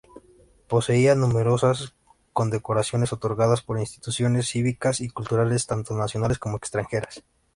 Poseía 0.67 1.13
numerosas 1.13 1.93
condecoraciones 2.33 3.13
otorgadas 3.13 3.61
por 3.61 3.77
instituciones 3.79 4.47
cívicas 4.47 4.99
y 4.99 5.09
culturales, 5.09 5.67
tanto 5.67 5.95
nacionales 5.95 6.39
como 6.39 6.57
extranjeras. 6.57 7.23